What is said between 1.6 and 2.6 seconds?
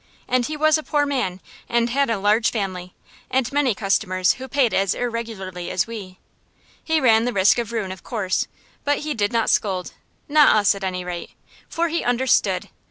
and had a large